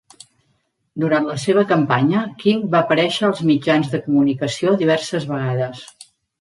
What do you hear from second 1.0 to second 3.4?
Durant la seva campanya, King va aparèixer